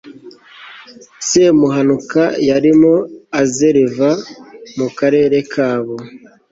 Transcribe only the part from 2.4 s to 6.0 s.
yarimo azereva mu karere kabo